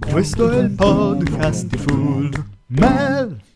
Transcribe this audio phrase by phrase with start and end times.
[0.00, 2.30] Questo è il podcast di Full
[2.68, 3.47] Mel.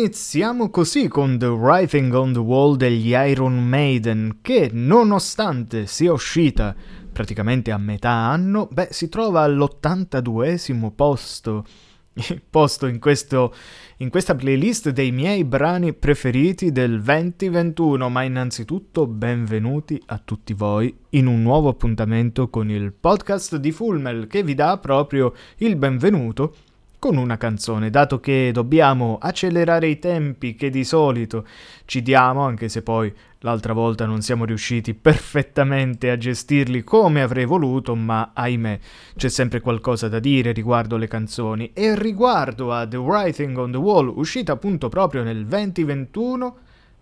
[0.00, 6.74] Iniziamo così con The Writing on the Wall degli Iron Maiden, che nonostante sia uscita
[7.12, 11.66] praticamente a metà anno, beh, si trova all'82esimo posto,
[12.48, 13.54] posto in, questo,
[13.98, 20.96] in questa playlist dei miei brani preferiti del 2021, ma innanzitutto benvenuti a tutti voi
[21.10, 26.54] in un nuovo appuntamento con il podcast di Fulmel che vi dà proprio il benvenuto
[27.00, 31.46] con una canzone, dato che dobbiamo accelerare i tempi che di solito
[31.86, 37.46] ci diamo, anche se poi l'altra volta non siamo riusciti perfettamente a gestirli come avrei
[37.46, 38.78] voluto, ma ahimè
[39.16, 41.70] c'è sempre qualcosa da dire riguardo le canzoni.
[41.72, 46.56] E riguardo a The Writing on the Wall, uscita appunto proprio nel 2021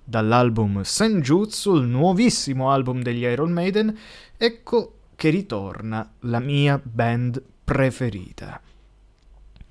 [0.04, 3.98] dall'album Senjutsu, il nuovissimo album degli Iron Maiden,
[4.36, 8.60] ecco che ritorna la mia band preferita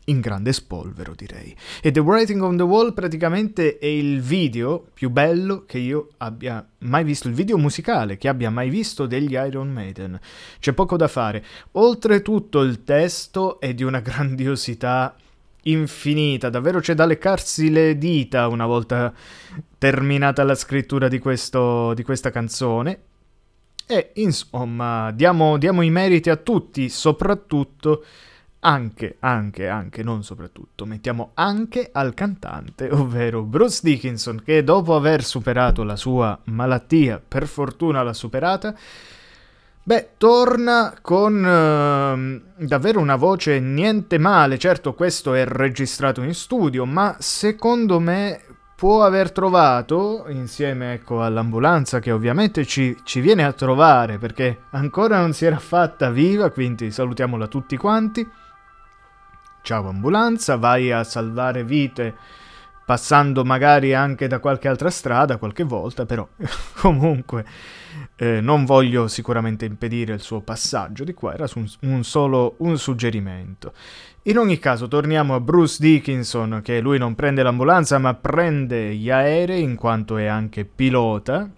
[0.09, 1.55] in grande spolvero, direi.
[1.81, 6.65] E The Writing on the Wall praticamente è il video più bello che io abbia
[6.79, 10.19] mai visto, il video musicale che abbia mai visto degli Iron Maiden.
[10.59, 11.43] C'è poco da fare.
[11.73, 15.15] Oltretutto il testo è di una grandiosità
[15.63, 19.13] infinita, davvero c'è da leccarsi le dita una volta
[19.77, 23.01] terminata la scrittura di, questo, di questa canzone.
[23.85, 28.03] E insomma, diamo, diamo i meriti a tutti, soprattutto
[28.59, 35.23] anche, anche, anche, non soprattutto, mettiamo anche al cantante, ovvero Bruce Dickinson, che dopo aver
[35.23, 38.75] superato la sua malattia, per fortuna l'ha superata,
[39.83, 46.85] beh, torna con uh, davvero una voce niente male, certo questo è registrato in studio,
[46.85, 48.41] ma secondo me
[48.77, 55.19] può aver trovato, insieme ecco, all'ambulanza che ovviamente ci, ci, viene a trovare perché ancora
[55.19, 58.29] non si era fatta viva, quindi salutiamola tutti quanti,
[59.63, 62.13] ciao ambulanza, vai a salvare vite
[62.85, 66.27] passando magari anche da qualche altra strada qualche volta, però
[66.79, 67.45] comunque
[68.17, 72.77] eh, non voglio sicuramente impedire il suo passaggio di qua, era un, un solo un
[72.77, 73.73] suggerimento.
[74.23, 79.09] In ogni caso torniamo a Bruce Dickinson che lui non prende l'ambulanza ma prende gli
[79.09, 81.49] aerei in quanto è anche pilota,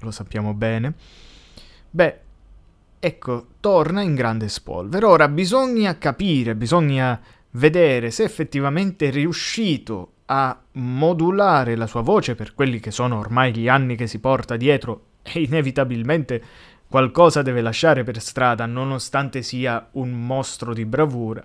[0.00, 0.92] lo sappiamo bene.
[1.88, 2.18] Beh,
[2.98, 5.08] ecco, torna in grande spolvero.
[5.08, 7.18] Ora bisogna capire, bisogna
[7.52, 13.54] vedere se effettivamente è riuscito a modulare la sua voce per quelli che sono ormai
[13.54, 16.42] gli anni che si porta dietro e inevitabilmente
[16.88, 21.44] qualcosa deve lasciare per strada nonostante sia un mostro di bravura.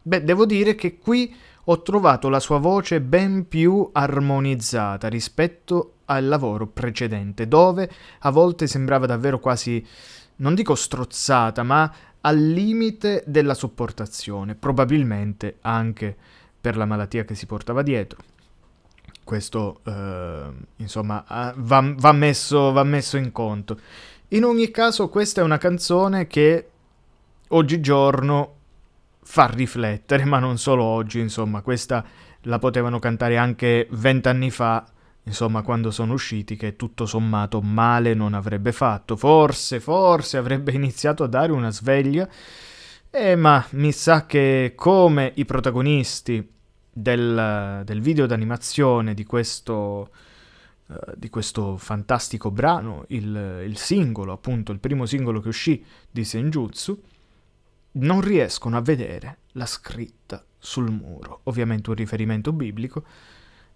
[0.00, 6.26] Beh, devo dire che qui ho trovato la sua voce ben più armonizzata rispetto al
[6.26, 9.84] lavoro precedente, dove a volte sembrava davvero quasi,
[10.36, 11.92] non dico strozzata, ma
[12.22, 16.16] al limite della sopportazione, probabilmente anche
[16.58, 18.18] per la malattia che si portava dietro.
[19.28, 21.22] Questo, eh, insomma,
[21.54, 23.78] va, va, messo, va messo in conto.
[24.28, 26.68] In ogni caso, questa è una canzone che
[27.48, 28.54] oggigiorno
[29.22, 32.02] fa riflettere, ma non solo oggi, insomma, questa
[32.44, 34.86] la potevano cantare anche vent'anni fa
[35.24, 39.14] insomma, quando sono usciti, che tutto sommato male non avrebbe fatto.
[39.14, 42.26] Forse, forse avrebbe iniziato a dare una sveglia,
[43.10, 46.56] eh, ma mi sa che come i protagonisti
[47.00, 50.10] del, del video d'animazione di questo,
[50.86, 56.24] uh, di questo fantastico brano, il, il singolo, appunto, il primo singolo che uscì di
[56.24, 57.02] Senjutsu,
[57.92, 63.04] non riescono a vedere la scritta sul muro, ovviamente un riferimento biblico,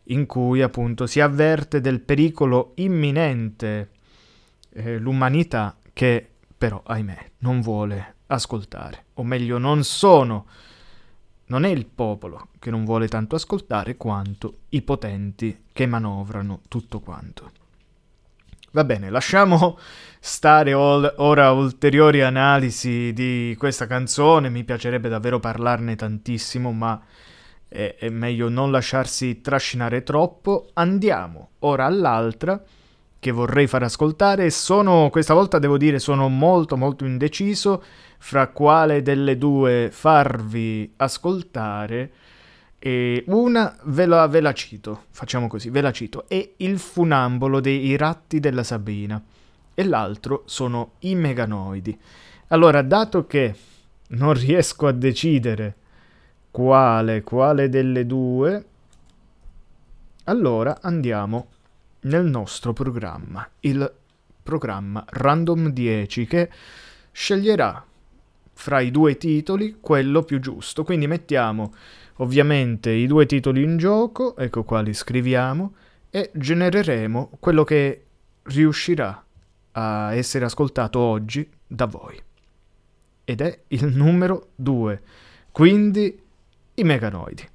[0.07, 3.91] in cui appunto si avverte del pericolo imminente
[4.71, 10.47] eh, l'umanità che però, ahimè, non vuole ascoltare, o meglio, non sono,
[11.53, 17.01] non è il popolo che non vuole tanto ascoltare quanto i potenti che manovrano tutto
[17.01, 17.51] quanto.
[18.71, 19.79] Va bene, lasciamo
[20.19, 26.99] stare ol- ora ulteriori analisi di questa canzone, mi piacerebbe davvero parlarne tantissimo, ma
[27.69, 30.71] è, è meglio non lasciarsi trascinare troppo.
[30.73, 32.63] Andiamo ora all'altra
[33.23, 34.51] che vorrei far ascoltare.
[34.51, 37.81] Sono, questa volta devo dire, sono molto molto indeciso
[38.19, 42.11] fra quale delle due farvi ascoltare.
[42.81, 47.61] E una ve la, ve la cito, facciamo così, ve la cito, è Il funambolo
[47.61, 49.23] dei ratti della Sabina
[49.73, 51.97] e l'altro sono i meganoidi.
[52.49, 53.55] Allora, dato che
[54.09, 55.77] non riesco a decidere
[56.51, 58.65] quale, quale delle due?
[60.25, 61.52] Allora andiamo
[62.03, 63.93] nel nostro programma, il
[64.43, 66.51] programma Random 10 che
[67.13, 67.85] sceglierà
[68.55, 70.85] fra i due titoli quello più giusto.
[70.85, 71.75] Quindi mettiamo
[72.17, 75.75] ovviamente i due titoli in gioco, ecco qua li scriviamo,
[76.11, 78.05] e genereremo quello che
[78.43, 79.25] riuscirà
[79.73, 82.21] a essere ascoltato oggi da voi.
[83.25, 85.03] Ed è il numero 2,
[85.53, 86.21] quindi
[86.75, 87.49] i meganoidi,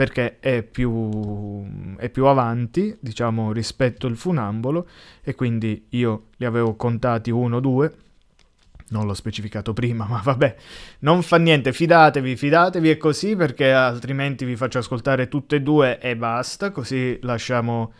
[0.00, 4.88] perché è più, è più avanti, diciamo, rispetto al funambolo,
[5.22, 7.94] e quindi io li avevo contati 1, 2,
[8.88, 10.56] non l'ho specificato prima, ma vabbè,
[11.00, 16.00] non fa niente, fidatevi, fidatevi è così perché altrimenti vi faccio ascoltare tutte e due
[16.00, 17.92] e basta, così lasciamo,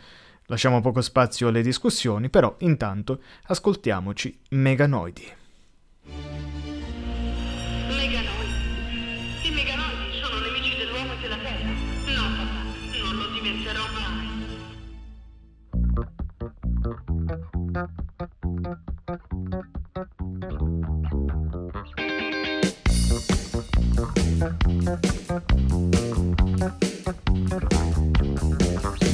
[0.47, 5.33] lasciamo poco spazio alle discussioni, però intanto ascoltiamoci Meganoidi.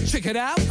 [0.08, 0.66] Check it out.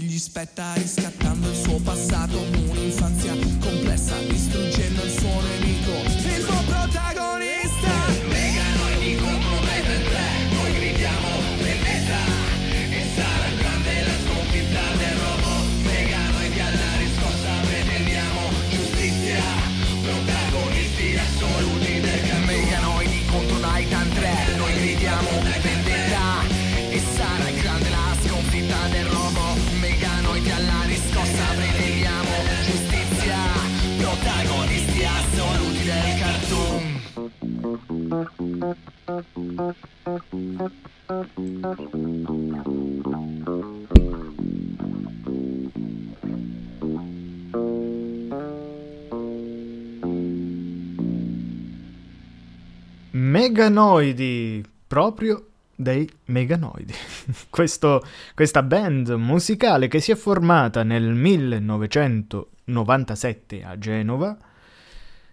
[0.00, 0.18] Che gli
[53.70, 55.46] Meganoidi, proprio
[55.76, 56.92] dei Meganoidi.
[57.48, 64.36] Questo, questa band musicale che si è formata nel 1997 a Genova,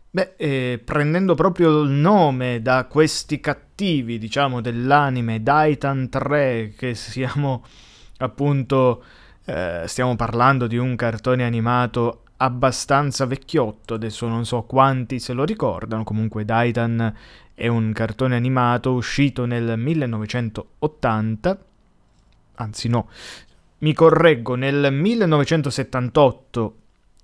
[0.10, 7.66] beh, eh, prendendo proprio il nome da questi cattivi, diciamo, dell'anime Daitan 3, che siamo
[8.20, 9.04] appunto,
[9.46, 15.44] eh, stiamo parlando di un cartone animato abbastanza vecchiotto, adesso non so quanti se lo
[15.44, 17.16] ricordano, comunque Daitan
[17.58, 21.58] è un cartone animato uscito nel 1980,
[22.54, 23.10] anzi no,
[23.80, 26.76] mi correggo, nel 1978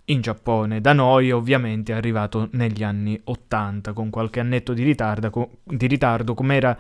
[0.06, 5.50] in Giappone, da noi ovviamente è arrivato negli anni 80 con qualche annetto di ritardo,
[5.66, 6.76] di ritardo come era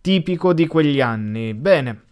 [0.00, 1.54] tipico di quegli anni.
[1.54, 2.02] Bene,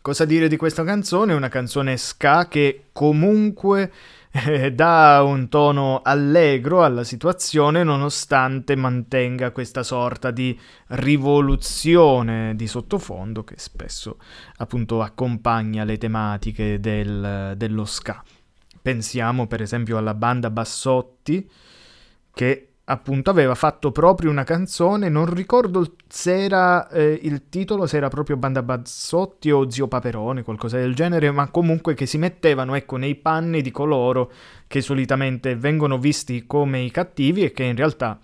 [0.00, 1.34] cosa dire di questa canzone?
[1.34, 3.92] Una canzone ska che comunque
[4.36, 13.44] eh, dà un tono allegro alla situazione nonostante mantenga questa sorta di rivoluzione di sottofondo
[13.44, 14.18] che spesso
[14.56, 18.24] appunto accompagna le tematiche del, dello ska.
[18.82, 21.48] Pensiamo per esempio alla banda Bassotti
[22.34, 27.96] che appunto aveva fatto proprio una canzone, non ricordo se era eh, il titolo, se
[27.96, 32.74] era proprio Banda Bazzotti o Zio Paperone, qualcosa del genere, ma comunque che si mettevano
[32.74, 34.30] ecco nei panni di coloro
[34.66, 38.18] che solitamente vengono visti come i cattivi e che in realtà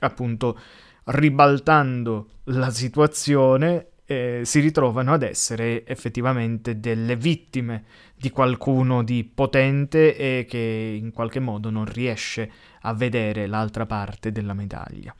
[0.00, 0.58] appunto
[1.04, 7.84] ribaltando la situazione eh, si ritrovano ad essere effettivamente delle vittime
[8.16, 14.32] di qualcuno di potente e che in qualche modo non riesce a vedere l'altra parte
[14.32, 15.14] della medaglia.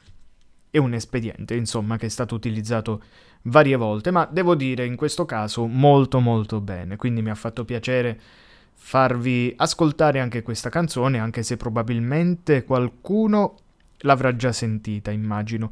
[0.71, 3.03] È un espediente, insomma, che è stato utilizzato
[3.43, 7.67] varie volte, ma devo dire in questo caso molto molto bene, quindi mi ha fatto
[7.67, 8.19] piacere
[8.73, 13.57] farvi ascoltare anche questa canzone, anche se probabilmente qualcuno
[13.99, 15.71] l'avrà già sentita, immagino.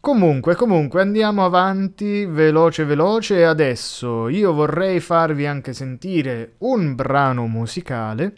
[0.00, 3.44] Comunque, comunque, andiamo avanti veloce veloce.
[3.44, 8.36] Adesso io vorrei farvi anche sentire un brano musicale,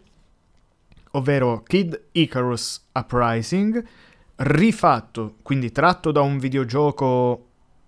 [1.13, 3.85] ovvero Kid Icarus Uprising,
[4.37, 7.47] rifatto, quindi tratto da un videogioco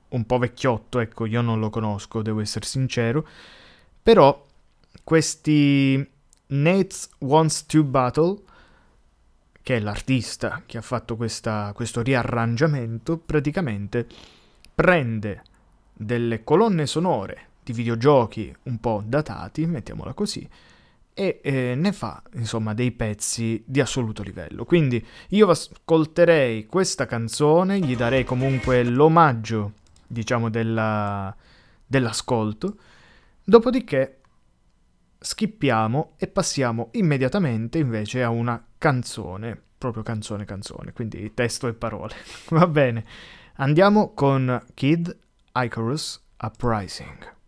[0.09, 3.27] un po' vecchiotto, ecco, io non lo conosco, devo essere sincero,
[4.03, 4.47] però
[5.03, 6.07] questi
[6.49, 8.43] Nate Wants to Battle
[9.63, 14.07] che è l'artista che ha fatto questa, questo riarrangiamento, praticamente
[14.75, 15.43] prende
[15.93, 20.49] delle colonne sonore di videogiochi un po' datati, mettiamola così,
[21.15, 24.65] e eh, ne fa insomma dei pezzi di assoluto livello.
[24.65, 29.75] Quindi io ascolterei questa canzone, gli darei comunque l'omaggio,
[30.07, 31.35] diciamo, della,
[31.87, 32.77] dell'ascolto,
[33.45, 34.19] dopodiché
[35.21, 42.17] skippiamo e passiamo immediatamente invece a una canzone, proprio canzone canzone, quindi testo e parole.
[42.51, 43.05] Va bene,
[43.59, 45.17] andiamo con Kid
[45.55, 47.42] Icarus Uprising.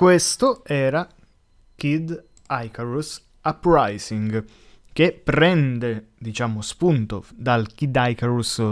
[0.00, 1.06] Questo era
[1.74, 4.42] Kid Icarus Uprising,
[4.94, 8.62] che prende, diciamo, spunto dal Kid Icarus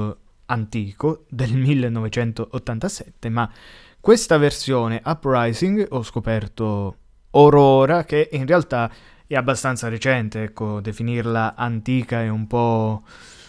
[0.46, 3.52] antico del 1987, ma
[4.00, 6.96] questa versione Uprising ho scoperto
[7.32, 8.90] Aurora, che in realtà
[9.26, 13.02] è abbastanza recente, ecco, definirla antica è un po'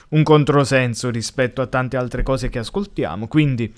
[0.09, 3.73] un controsenso rispetto a tante altre cose che ascoltiamo, quindi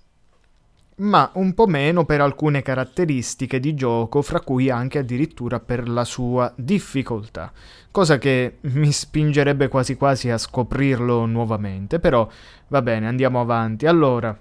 [0.97, 6.03] ma un po' meno per alcune caratteristiche di gioco, fra cui anche addirittura per la
[6.03, 7.51] sua difficoltà,
[7.91, 12.27] cosa che mi spingerebbe quasi quasi a scoprirlo nuovamente, però
[12.67, 13.85] va bene, andiamo avanti.
[13.85, 14.37] Allora,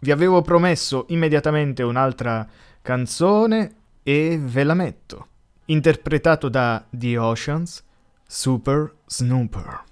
[0.00, 2.46] vi avevo promesso immediatamente un'altra
[2.80, 5.26] canzone e ve la metto,
[5.66, 7.84] interpretato da The Oceans,
[8.26, 9.84] Super Snooper.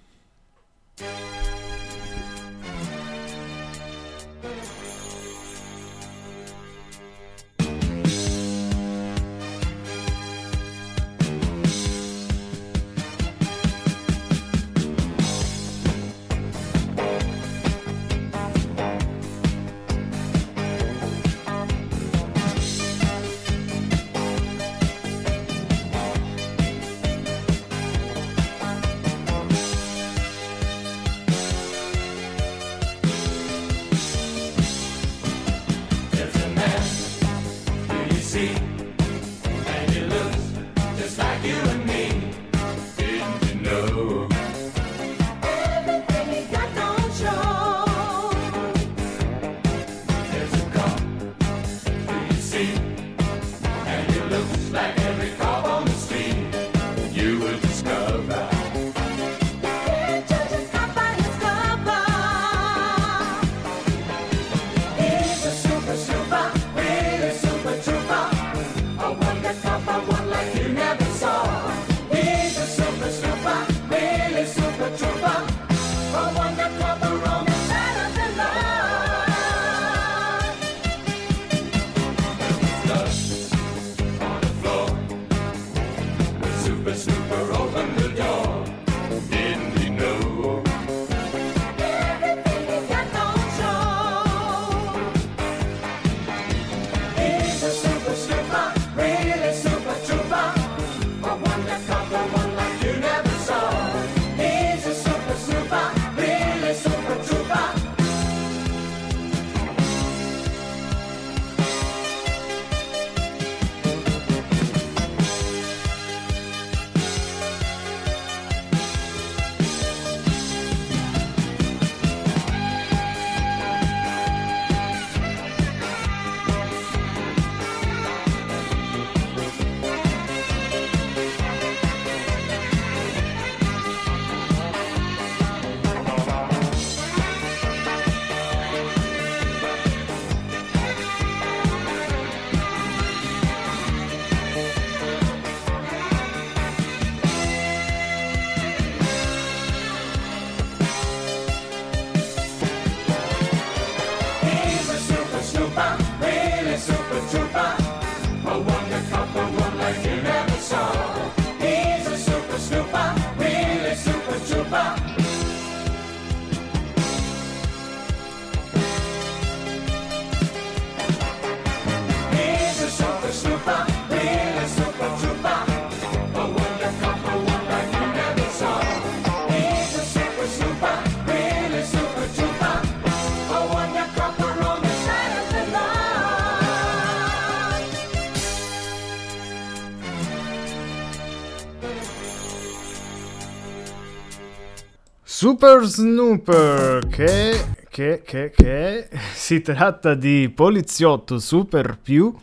[195.41, 202.37] Super Snooper, che, che, che, che si tratta di poliziotto super più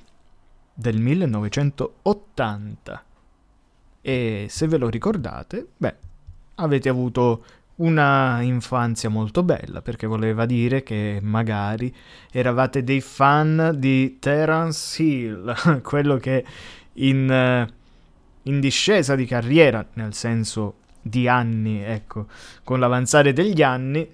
[0.73, 3.03] del 1980.
[4.01, 5.95] E se ve lo ricordate, beh,
[6.55, 11.93] avete avuto una infanzia molto bella, perché voleva dire che magari
[12.31, 15.53] eravate dei fan di Terence Hill,
[15.85, 16.43] quello che
[16.93, 17.69] in
[18.41, 22.27] in discesa di carriera, nel senso di anni, ecco,
[22.63, 24.09] con l'avanzare degli anni,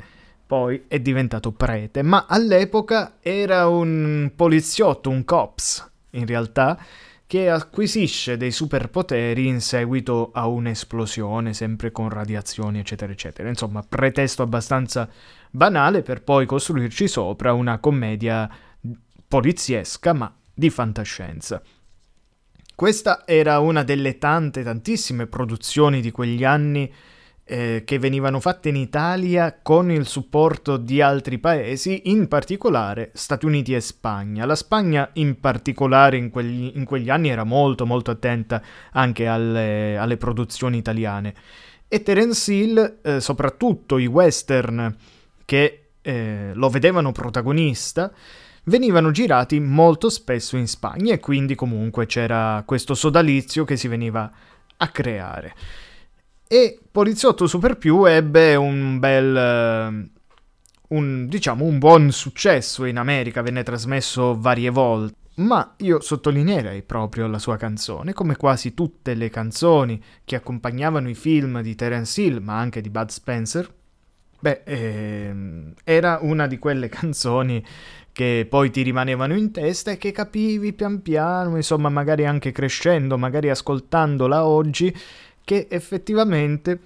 [0.45, 6.77] poi è diventato prete, ma all'epoca era un poliziotto, un cops, in realtà,
[7.25, 13.49] che acquisisce dei superpoteri in seguito a un'esplosione, sempre con radiazioni, eccetera, eccetera.
[13.49, 15.09] Insomma, pretesto abbastanza
[15.49, 18.47] banale per poi costruirci sopra una commedia
[19.27, 21.59] poliziesca, ma di fantascienza.
[22.75, 26.91] Questa era una delle tante, tantissime produzioni di quegli anni
[27.45, 33.45] eh, che venivano fatte in Italia con il supporto di altri paesi, in particolare Stati
[33.45, 34.45] Uniti e Spagna.
[34.45, 38.61] La Spagna in particolare in quegli, in quegli anni era molto molto attenta
[38.93, 41.35] anche alle, alle produzioni italiane.
[41.87, 44.95] E Terence Hill, eh, soprattutto i western
[45.45, 48.11] che eh, lo vedevano protagonista,
[48.65, 54.31] venivano girati molto spesso in Spagna e quindi comunque c'era questo sodalizio che si veniva
[54.77, 55.55] a creare.
[56.47, 59.35] E Poliziotto Super Più ebbe un bel...
[59.35, 60.11] Eh,
[60.89, 65.15] un, diciamo, un buon successo in America, venne trasmesso varie volte.
[65.35, 71.15] Ma io sottolineerei proprio la sua canzone, come quasi tutte le canzoni che accompagnavano i
[71.15, 73.73] film di Terence Hill, ma anche di Bud Spencer.
[74.39, 77.65] Beh, ehm, era una di quelle canzoni
[78.13, 83.17] che poi ti rimanevano in testa e che capivi pian piano, insomma, magari anche crescendo,
[83.17, 84.95] magari ascoltandola oggi,
[85.43, 86.79] che effettivamente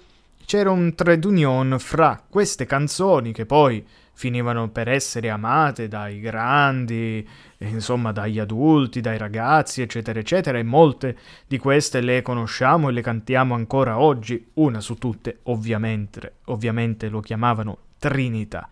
[0.46, 7.28] c'era un trade union fra queste canzoni che poi finivano per essere amate dai grandi,
[7.58, 13.02] insomma dagli adulti, dai ragazzi, eccetera, eccetera, e molte di queste le conosciamo e le
[13.02, 18.68] cantiamo ancora oggi, una su tutte ovviamente, ovviamente lo chiamavano Trinità.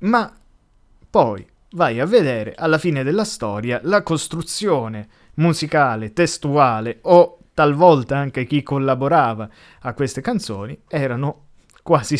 [0.00, 0.30] Ma
[1.12, 8.46] poi vai a vedere alla fine della storia la costruzione musicale, testuale o talvolta anche
[8.46, 9.46] chi collaborava
[9.80, 11.48] a queste canzoni erano
[11.82, 12.16] quasi,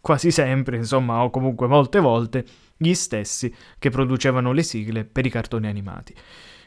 [0.00, 2.44] quasi sempre, insomma, o comunque molte volte,
[2.76, 6.12] gli stessi che producevano le sigle per i cartoni animati.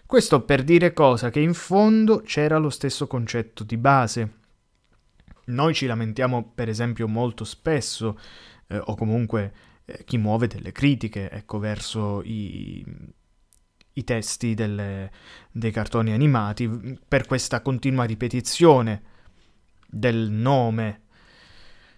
[0.05, 1.29] Questo per dire cosa?
[1.29, 4.33] Che in fondo c'era lo stesso concetto di base.
[5.47, 8.17] Noi ci lamentiamo, per esempio, molto spesso,
[8.67, 12.85] eh, o comunque eh, chi muove delle critiche, ecco, verso i,
[13.93, 15.11] i testi delle,
[15.51, 19.01] dei cartoni animati per questa continua ripetizione
[19.87, 21.01] del nome,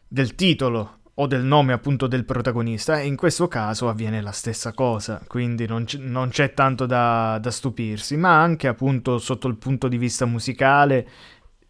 [0.08, 4.74] del titolo o del nome appunto del protagonista e in questo caso avviene la stessa
[4.74, 9.58] cosa, quindi non, c- non c'è tanto da, da stupirsi, ma anche appunto sotto il
[9.58, 11.08] punto di vista musicale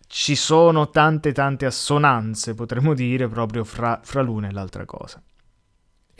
[0.07, 5.21] ci sono tante tante assonanze, potremmo dire, proprio fra, fra l'una e l'altra cosa.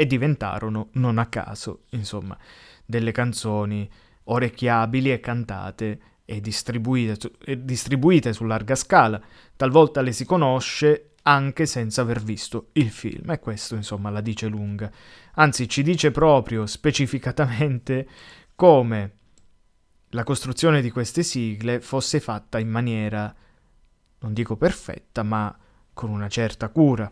[0.01, 2.35] E diventarono, non a caso, insomma,
[2.83, 3.87] delle canzoni
[4.23, 9.21] orecchiabili e cantate e distribuite, e distribuite su larga scala.
[9.55, 14.47] Talvolta le si conosce anche senza aver visto il film e questo insomma la dice
[14.47, 14.91] lunga.
[15.35, 18.07] Anzi ci dice proprio specificatamente
[18.55, 19.17] come
[20.09, 23.31] la costruzione di queste sigle fosse fatta in maniera,
[24.21, 25.55] non dico perfetta, ma
[25.93, 27.11] con una certa cura,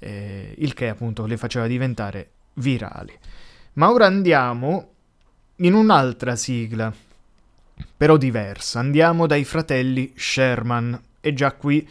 [0.00, 3.16] eh, il che appunto le faceva diventare virali.
[3.74, 4.88] Ma ora andiamo
[5.56, 6.92] in un'altra sigla,
[7.96, 8.80] però diversa.
[8.80, 11.88] Andiamo dai fratelli Sherman e già qui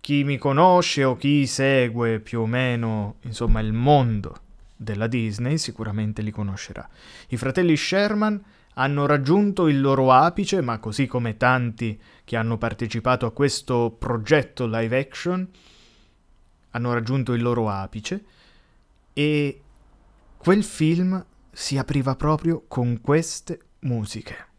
[0.00, 4.36] chi mi conosce o chi segue più o meno, insomma, il mondo
[4.76, 6.88] della Disney sicuramente li conoscerà.
[7.28, 8.42] I fratelli Sherman
[8.74, 14.66] hanno raggiunto il loro apice, ma così come tanti che hanno partecipato a questo progetto
[14.66, 15.48] live action
[16.72, 18.24] hanno raggiunto il loro apice
[19.12, 19.62] e
[20.36, 24.50] quel film si apriva proprio con queste musiche.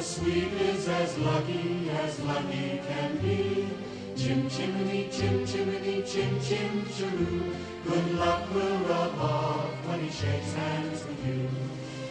[0.00, 0.38] Cheree.
[0.38, 3.68] A is as lucky as lucky can be.
[4.16, 7.54] Chim chimney, chim chimney, chim chim cheroo.
[7.84, 11.48] Good luck will rub off when he shakes hands with you.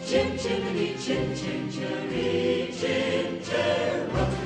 [0.06, 4.37] Chim chimney, chim chim cheree, chim cheroo.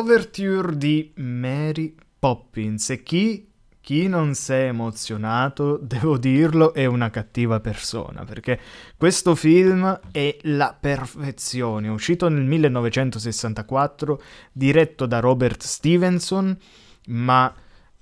[0.00, 2.88] L'overture di Mary Poppins.
[2.88, 3.46] E chi,
[3.82, 8.58] chi non si è emozionato, devo dirlo, è una cattiva persona, perché
[8.96, 14.22] questo film è la perfezione, uscito nel 1964,
[14.52, 16.56] diretto da Robert Stevenson,
[17.08, 17.54] ma,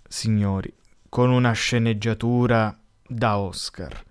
[0.06, 0.72] signori,
[1.08, 2.78] con una sceneggiatura
[3.08, 4.04] da Oscar,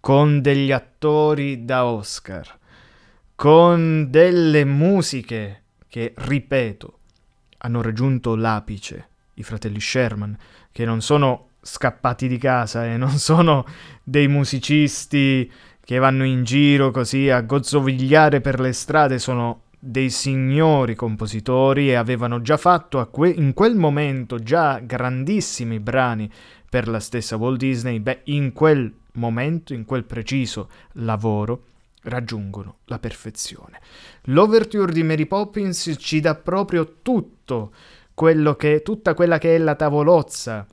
[0.00, 2.58] con degli attori da Oscar,
[3.34, 6.98] con delle musiche che, ripeto,
[7.64, 10.36] hanno raggiunto l'apice, i fratelli Sherman,
[10.70, 13.64] che non sono scappati di casa e non sono
[14.02, 15.50] dei musicisti
[15.84, 21.94] che vanno in giro così a gozzovigliare per le strade, sono dei signori compositori e
[21.94, 26.30] avevano già fatto que- in quel momento già grandissimi brani
[26.70, 31.64] per la stessa Walt Disney, beh, in quel momento, in quel preciso lavoro,
[32.02, 33.80] raggiungono la perfezione.
[34.24, 37.72] L'overture di Mary Poppins ci dà proprio tutto
[38.14, 40.66] quello che, tutta quella che è la tavolozza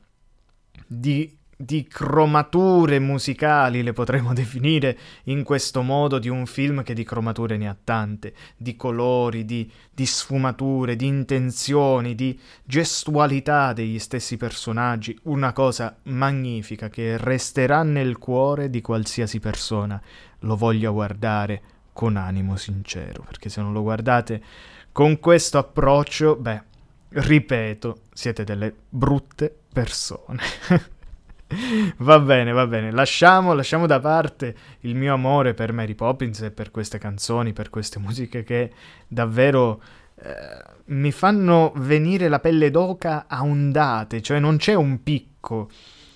[0.85, 7.03] di, di cromature musicali, le potremmo definire in questo modo, di un film che di
[7.03, 14.37] cromature ne ha tante, di colori, di, di sfumature, di intenzioni, di gestualità degli stessi
[14.37, 20.01] personaggi, una cosa magnifica che resterà nel cuore di qualsiasi persona
[20.39, 24.41] lo voglia guardare con animo sincero, perché se non lo guardate
[24.93, 26.63] con questo approccio, beh,
[27.09, 30.39] ripeto, siete delle brutte persone.
[31.97, 36.51] va bene, va bene, lasciamo, lasciamo, da parte il mio amore per Mary Poppins e
[36.51, 38.71] per queste canzoni, per queste musiche che
[39.07, 39.81] davvero
[40.15, 40.33] eh,
[40.85, 45.69] mi fanno venire la pelle d'oca a ondate, cioè non c'è un picco,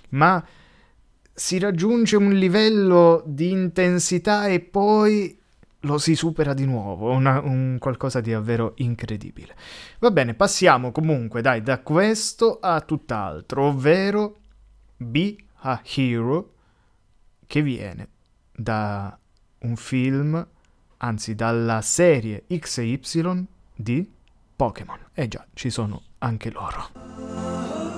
[0.09, 0.43] ma
[1.33, 5.39] si raggiunge un livello di intensità e poi
[5.85, 9.55] lo si supera di nuovo, una, un qualcosa di davvero incredibile.
[9.99, 14.37] Va bene, passiamo comunque, dai, da questo a tutt'altro, ovvero
[15.03, 16.53] Be a Hero,
[17.45, 18.09] che viene
[18.51, 19.17] da
[19.59, 20.47] un film,
[20.97, 23.45] anzi dalla serie X e Y
[23.75, 24.11] di
[24.55, 24.99] Pokémon.
[25.13, 27.92] Eh già, ci sono anche loro.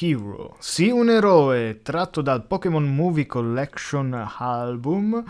[0.00, 0.56] Hero.
[0.58, 5.22] Sì, un eroe tratto dal Pokémon Movie Collection Album,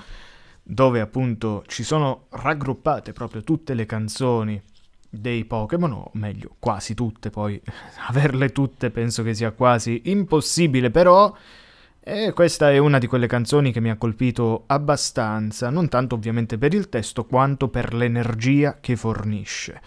[0.62, 4.62] dove appunto ci sono raggruppate proprio tutte le canzoni
[5.08, 7.60] dei Pokémon, o meglio, quasi tutte, poi
[8.08, 11.34] averle tutte penso che sia quasi impossibile, però
[12.02, 16.56] e questa è una di quelle canzoni che mi ha colpito abbastanza, non tanto ovviamente
[16.56, 19.82] per il testo quanto per l'energia che fornisce.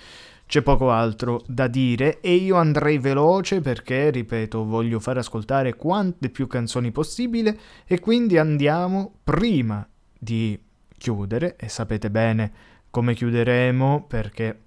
[0.53, 6.29] C'è poco altro da dire e io andrei veloce perché, ripeto, voglio far ascoltare quante
[6.29, 9.83] più canzoni possibile e quindi andiamo prima
[10.15, 10.55] di
[10.95, 12.51] chiudere e sapete bene
[12.91, 14.59] come chiuderemo perché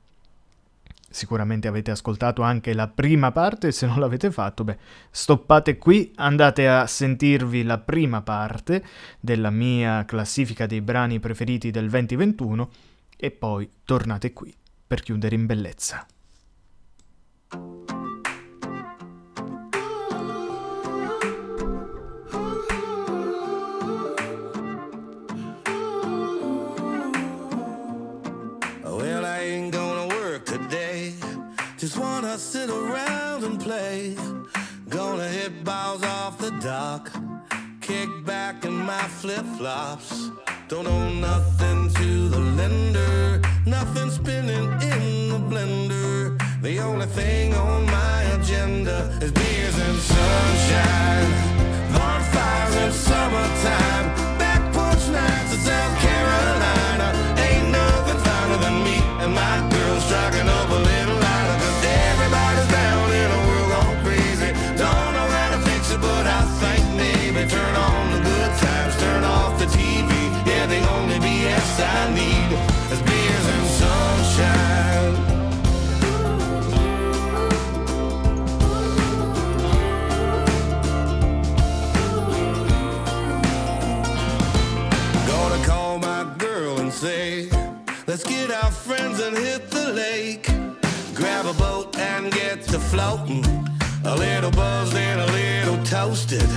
[1.09, 4.79] sicuramente avete ascoltato anche la prima parte, se non l'avete fatto, beh,
[5.09, 8.85] stoppate qui, andate a sentirvi la prima parte
[9.21, 12.71] della mia classifica dei brani preferiti del 2021
[13.17, 14.53] e poi tornate qui
[14.87, 16.07] per chiudere in bellezza.
[31.87, 34.17] Just wanna sit around and play.
[34.89, 37.13] Gonna hit balls off the dock.
[37.81, 40.31] Kick back in my flip flops.
[40.69, 43.41] Don't owe nothing to the lender.
[43.67, 46.37] Nothing spinning in the blender.
[46.61, 51.31] The only thing on my agenda is beers and sunshine.
[51.93, 54.07] Bonfires in summertime.
[54.41, 57.15] Back porch nights in South Carolina.
[57.47, 60.49] Ain't nothing finer than me and my girl striking
[88.49, 90.47] let's our friends and hit the lake.
[91.15, 93.45] Grab a boat and get to floating.
[94.05, 96.49] A little buzzed and a little toasted.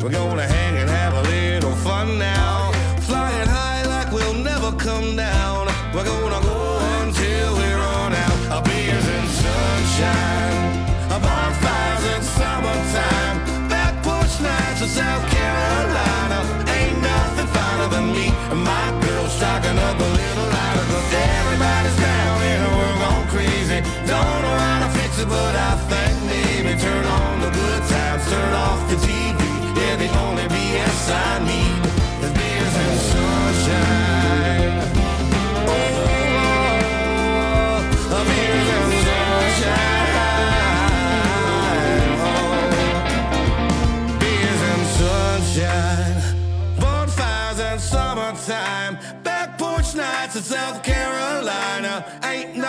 [0.00, 2.72] We're gonna hang and have a little fun now.
[3.02, 5.66] Flying high like we'll never come down.
[5.94, 8.38] We're gonna go until we run out.
[8.54, 11.12] Our beers and sunshine.
[11.12, 13.68] Our bonfires in summertime.
[13.68, 16.38] Back porch nights in South Carolina.
[16.76, 20.15] Ain't nothing finer than me and my girl striking up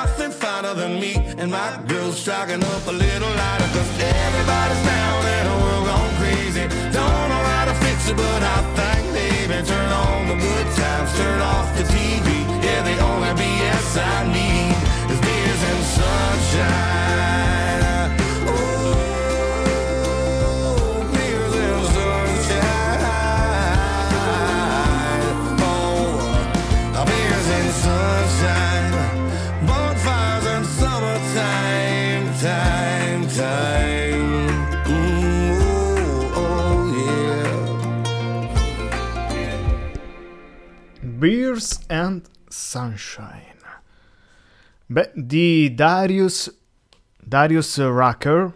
[0.04, 3.70] nothing finer than me and my girl striking up a little lighter.
[3.76, 3.92] Cause
[4.26, 6.66] everybody's down and world gone crazy.
[6.98, 11.10] Don't know how to fix it, but I think maybe turn on the good times,
[11.18, 12.28] turn off the TV.
[12.66, 14.78] Yeah, the only BS I need
[15.12, 17.47] is beers and sunshine.
[41.18, 43.56] Beers and Sunshine.
[44.86, 46.56] Beh, di Darius,
[47.20, 48.54] Darius Rucker,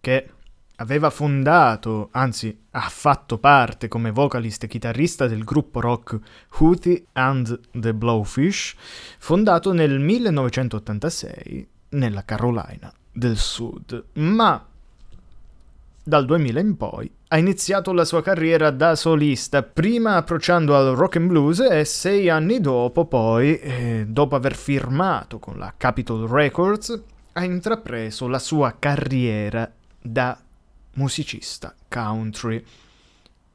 [0.00, 0.30] che
[0.76, 6.18] aveva fondato, anzi ha fatto parte come vocalist e chitarrista del gruppo rock
[6.58, 8.76] Hootie and the Blowfish,
[9.18, 14.69] fondato nel 1986 nella Carolina del Sud, ma
[16.02, 21.16] dal 2000 in poi ha iniziato la sua carriera da solista, prima approcciando al rock
[21.16, 27.00] and blues e sei anni dopo poi, eh, dopo aver firmato con la Capitol Records,
[27.34, 29.70] ha intrapreso la sua carriera
[30.00, 30.36] da
[30.94, 32.64] musicista country.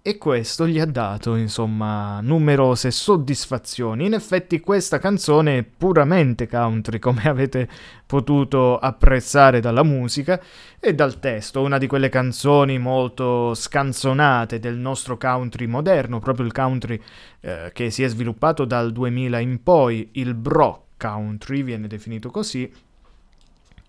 [0.08, 4.06] E questo gli ha dato, insomma, numerose soddisfazioni.
[4.06, 7.68] In effetti questa canzone è puramente country, come avete
[8.06, 10.40] potuto apprezzare dalla musica
[10.80, 16.52] e dal testo, una di quelle canzoni molto scanzonate del nostro country moderno, proprio il
[16.52, 17.02] country
[17.40, 22.72] eh, che si è sviluppato dal 2000 in poi, il bro country viene definito così,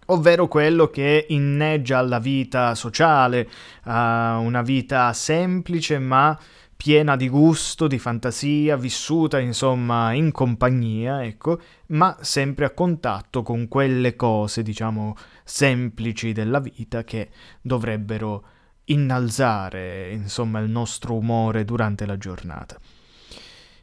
[0.07, 3.48] ovvero quello che inneggia alla vita sociale,
[3.84, 6.38] a una vita semplice ma
[6.76, 13.66] piena di gusto, di fantasia, vissuta insomma in compagnia, ecco, ma sempre a contatto con
[13.66, 17.30] quelle cose, diciamo, semplici della vita che
[17.62, 18.44] dovrebbero
[18.84, 22.78] innalzare, insomma, il nostro umore durante la giornata.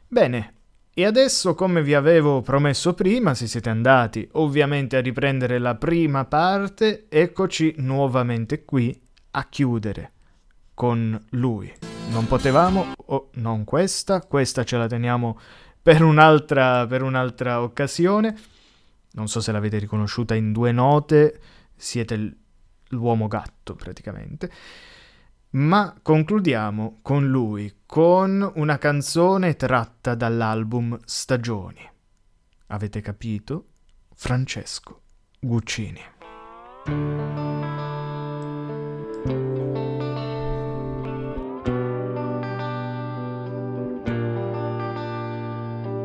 [0.06, 0.53] Bene,
[0.96, 6.24] e adesso, come vi avevo promesso prima, se siete andati ovviamente a riprendere la prima
[6.24, 8.96] parte, eccoci nuovamente qui
[9.32, 10.12] a chiudere
[10.72, 11.72] con lui.
[12.10, 15.36] Non potevamo, oh, non questa, questa ce la teniamo
[15.82, 18.38] per un'altra, per un'altra occasione.
[19.14, 21.40] Non so se l'avete riconosciuta in due note,
[21.74, 22.36] siete
[22.90, 24.48] l'uomo gatto praticamente.
[25.54, 31.88] Ma concludiamo con lui, con una canzone tratta dall'album Stagioni.
[32.68, 33.66] Avete capito?
[34.16, 35.02] Francesco
[35.38, 36.00] Guccini.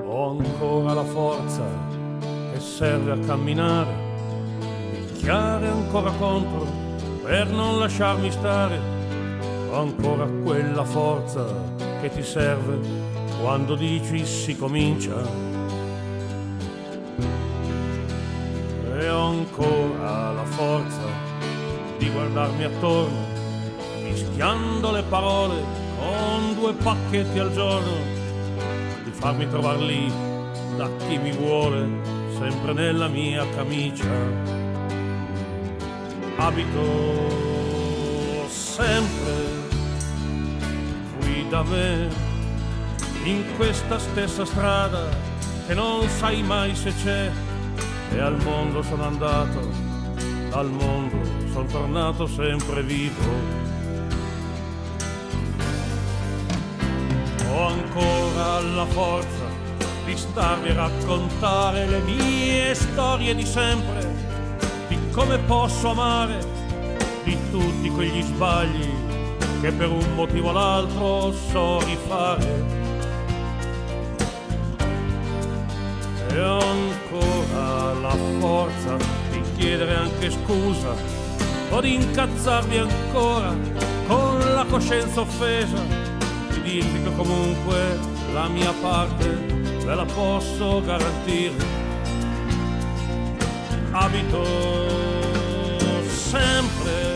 [0.05, 1.65] Ho ancora la forza
[2.53, 3.93] che serve a camminare,
[5.07, 6.67] picchiare ancora contro
[7.23, 8.98] per non lasciarmi stare
[9.73, 11.45] ancora quella forza
[12.01, 12.79] che ti serve
[13.41, 15.15] quando dici si comincia.
[18.97, 21.07] E ho ancora la forza
[21.97, 23.25] di guardarmi attorno,
[24.03, 25.63] mischiando le parole
[25.97, 27.91] con due pacchetti al giorno,
[29.03, 30.11] di farmi trovare lì
[30.75, 31.87] da chi mi vuole,
[32.37, 34.07] sempre nella mia camicia.
[36.37, 37.47] Abito
[38.47, 39.38] sempre
[41.49, 42.07] da me
[43.23, 45.09] in questa stessa strada
[45.65, 47.31] che non sai mai se c'è
[48.11, 49.67] e al mondo sono andato,
[50.49, 51.17] dal mondo
[51.51, 53.57] sono tornato sempre vivo.
[57.51, 59.47] Ho ancora la forza
[60.05, 64.15] di starvi a raccontare le mie storie di sempre,
[64.87, 66.37] di come posso amare,
[67.23, 68.98] di tutti quegli sbagli
[69.61, 72.77] che per un motivo o l'altro so rifare.
[76.31, 78.95] E ancora la forza
[79.31, 80.93] di chiedere anche scusa
[81.71, 83.55] o di incazzarvi ancora
[84.07, 85.81] con la coscienza offesa,
[86.53, 87.99] di dirvi che comunque
[88.33, 89.27] la mia parte
[89.83, 91.77] ve la posso garantire.
[93.91, 94.45] Abito
[96.07, 97.08] sempre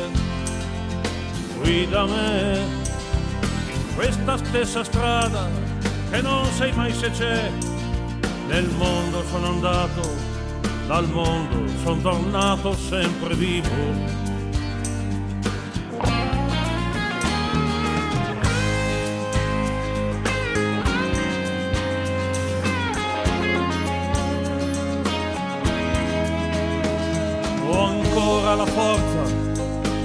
[1.64, 2.60] guida me
[3.74, 5.50] in questa stessa strada
[6.12, 7.50] che non sai mai se c'è.
[8.48, 10.02] Nel mondo sono andato,
[10.88, 14.12] dal mondo sono tornato sempre vivo.
[27.70, 29.32] Ho ancora la forza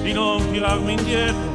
[0.02, 1.47] di non tirarmi indietro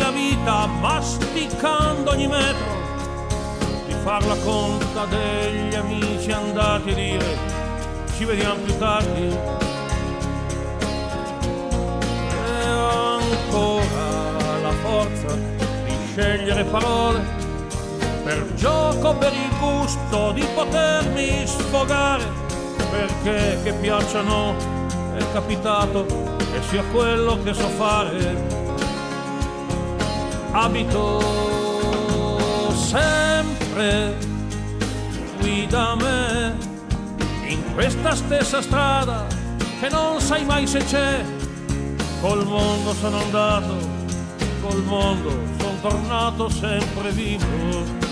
[0.00, 2.78] la vita masticando ogni metro,
[3.86, 7.38] di farla conta degli amici andati a dire
[8.16, 9.36] ci vediamo più tardi.
[12.32, 17.24] E ho ancora la forza di scegliere parole
[18.24, 22.26] per gioco, per il gusto di potermi sfogare,
[22.90, 24.54] perché che piacciono
[25.14, 26.06] è capitato
[26.54, 28.59] e sia quello che so fare.
[30.52, 31.20] Abito
[32.74, 34.16] sempre
[35.38, 36.56] qui da me,
[37.46, 39.26] in questa stessa strada
[39.78, 41.24] che non sai mai se c'è.
[42.20, 43.76] Col mondo sono andato,
[44.60, 48.08] col mondo sono tornato sempre vivo.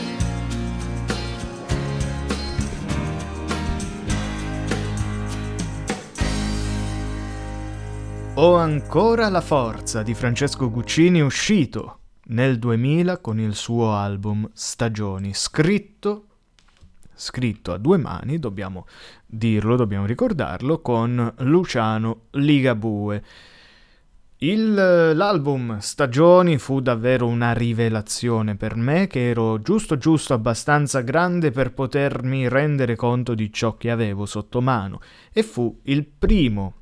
[8.34, 11.98] Ho ancora la forza di Francesco Guccini uscito
[12.28, 16.24] nel 2000 con il suo album Stagioni, scritto,
[17.14, 18.86] scritto a due mani, dobbiamo
[19.26, 23.24] dirlo, dobbiamo ricordarlo, con Luciano Ligabue.
[24.40, 31.50] Il, l'album Stagioni fu davvero una rivelazione per me, che ero giusto giusto abbastanza grande
[31.50, 35.00] per potermi rendere conto di ciò che avevo sotto mano,
[35.32, 36.74] e fu il primo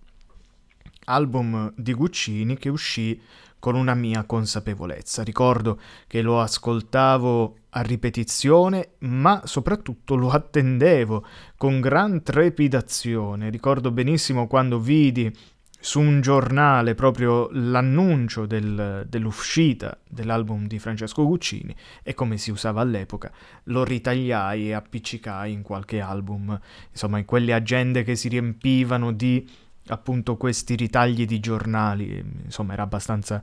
[1.06, 3.18] album di Guccini che uscì
[3.58, 5.22] con una mia consapevolezza.
[5.22, 11.24] Ricordo che lo ascoltavo a ripetizione, ma soprattutto lo attendevo
[11.56, 13.50] con gran trepidazione.
[13.50, 15.32] Ricordo benissimo quando vidi
[15.78, 22.80] su un giornale proprio l'annuncio del, dell'uscita dell'album di Francesco Guccini e come si usava
[22.80, 23.30] all'epoca
[23.64, 26.58] lo ritagliai e appiccicai in qualche album,
[26.90, 29.48] insomma in quelle agende che si riempivano di
[29.88, 33.42] appunto questi ritagli di giornali, insomma era abbastanza,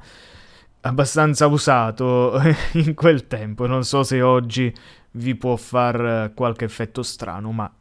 [0.82, 2.40] abbastanza usato
[2.74, 4.74] in quel tempo, non so se oggi
[5.12, 7.72] vi può far qualche effetto strano, ma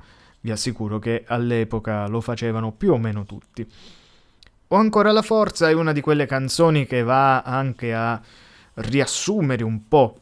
[0.40, 3.66] vi assicuro che all'epoca lo facevano più o meno tutti.
[4.68, 8.20] Ho ancora la forza è una di quelle canzoni che va anche a
[8.74, 10.18] riassumere un po'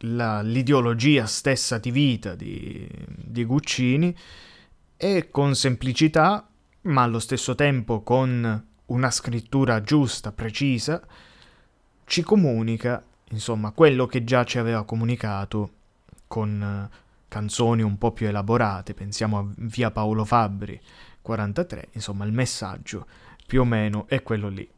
[0.00, 4.14] la, l'ideologia stessa di vita di, di Guccini
[4.96, 6.48] e con semplicità
[6.86, 11.02] ma allo stesso tempo con una scrittura giusta, precisa,
[12.04, 15.70] ci comunica, insomma, quello che già ci aveva comunicato
[16.26, 16.96] con eh,
[17.28, 20.80] canzoni un po' più elaborate, pensiamo a Via Paolo Fabbri
[21.22, 23.06] 43, insomma, il messaggio
[23.46, 24.68] più o meno è quello lì.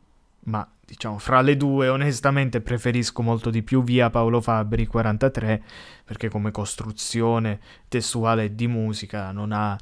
[0.44, 5.62] Ma diciamo, fra le due, onestamente preferisco molto di più Via Paolo Fabbri 43,
[6.04, 9.76] perché come costruzione testuale di musica non ha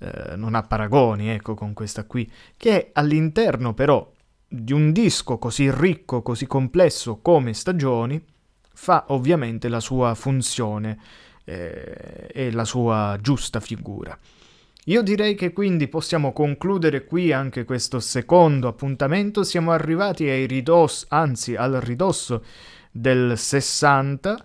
[0.00, 4.10] eh, non ha paragoni, ecco, con questa qui, che all'interno però
[4.48, 8.20] di un disco così ricco, così complesso come Stagioni,
[8.72, 10.98] fa ovviamente la sua funzione
[11.44, 14.18] eh, e la sua giusta figura.
[14.84, 21.04] Io direi che quindi possiamo concludere qui anche questo secondo appuntamento, siamo arrivati ai ridosso,
[21.10, 22.42] anzi al ridosso
[22.90, 24.44] del 60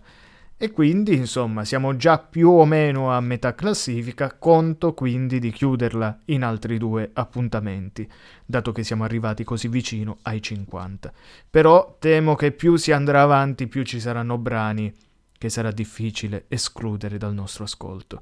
[0.57, 6.21] e quindi, insomma, siamo già più o meno a metà classifica, conto quindi di chiuderla
[6.25, 8.09] in altri due appuntamenti,
[8.45, 11.11] dato che siamo arrivati così vicino ai 50.
[11.49, 14.93] Però temo che più si andrà avanti, più ci saranno brani
[15.37, 18.21] che sarà difficile escludere dal nostro ascolto.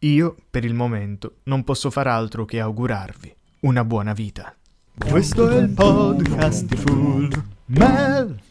[0.00, 4.54] Io, per il momento, non posso far altro che augurarvi una buona vita.
[4.98, 8.50] Questo è il podcast di Full Man.